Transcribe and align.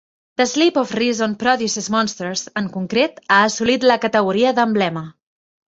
"The 0.37 0.47
Sleep 0.47 0.77
of 0.77 0.95
Reason 1.01 1.35
Produces 1.43 1.91
Monsters", 1.95 2.43
en 2.63 2.71
concret, 2.79 3.21
ha 3.29 3.39
assolit 3.51 3.89
la 3.95 4.01
categoria 4.09 4.57
d"emblema. 4.61 5.09